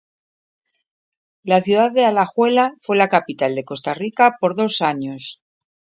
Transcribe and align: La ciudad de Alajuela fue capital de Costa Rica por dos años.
La 1.43 1.61
ciudad 1.61 1.91
de 1.91 2.05
Alajuela 2.05 2.73
fue 2.79 2.97
capital 3.07 3.53
de 3.53 3.63
Costa 3.65 3.93
Rica 3.93 4.35
por 4.39 4.55
dos 4.55 4.81
años. 4.81 5.43